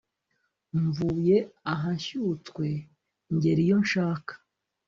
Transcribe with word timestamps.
Mvuye 0.83 1.37
aha 1.71 1.89
nshyutswe 1.97 2.67
ngera 3.33 3.59
iyo 3.65 3.77
nshak 3.83 4.25